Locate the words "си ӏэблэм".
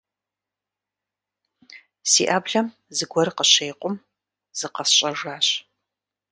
2.09-2.67